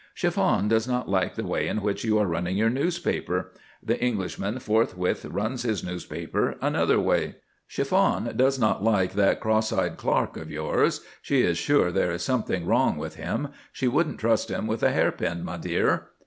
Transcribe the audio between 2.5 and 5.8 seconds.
your newspaper: the Englishman forthwith runs